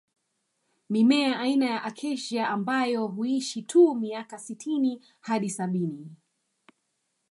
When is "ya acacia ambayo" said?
1.65-3.07